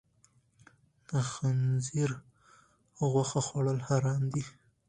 د 1.09 1.11
خنزیر 1.31 2.11
غوښه 3.11 3.39
خوړل 3.47 3.79
حرام 3.87 4.23
دي. 4.33 4.43